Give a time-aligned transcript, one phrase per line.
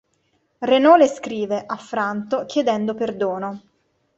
[0.61, 3.61] Renaud le scrive, affranto, chiedendo perdono.